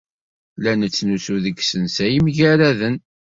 La 0.63 0.73
nettnusu 0.79 1.35
deg 1.45 1.57
yisensa 1.59 2.05
yemgerraden. 2.13 2.95